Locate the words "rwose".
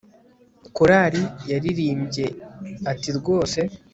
3.17-3.59